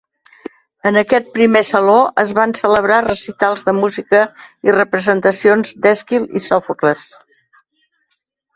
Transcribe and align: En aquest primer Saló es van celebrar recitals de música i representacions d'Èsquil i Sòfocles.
En 0.89 0.95
aquest 1.01 1.27
primer 1.35 1.61
Saló 1.71 1.97
es 2.23 2.31
van 2.39 2.55
celebrar 2.61 2.97
recitals 3.09 3.63
de 3.69 3.75
música 3.83 4.23
i 4.69 4.75
representacions 4.79 5.77
d'Èsquil 5.85 6.29
i 6.41 6.45
Sòfocles. 6.51 7.09